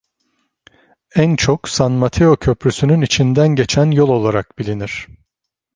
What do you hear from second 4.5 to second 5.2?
bilinir.